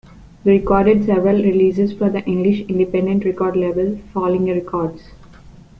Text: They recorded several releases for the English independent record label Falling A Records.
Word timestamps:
They 0.43 0.57
recorded 0.57 1.05
several 1.05 1.35
releases 1.43 1.93
for 1.93 2.09
the 2.09 2.21
English 2.25 2.61
independent 2.67 3.23
record 3.23 3.55
label 3.55 3.99
Falling 4.11 4.49
A 4.49 4.55
Records. 4.55 5.03